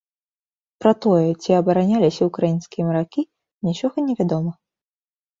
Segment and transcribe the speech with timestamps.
[0.83, 3.21] Пра тое, ці абараняліся ўкраінскія маракі,
[3.69, 4.51] нічога невядома.